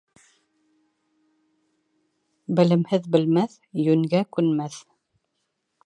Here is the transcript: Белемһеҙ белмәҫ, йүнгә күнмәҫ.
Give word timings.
Белемһеҙ 2.61 3.09
белмәҫ, 3.17 3.55
йүнгә 3.87 4.27
күнмәҫ. 4.39 4.85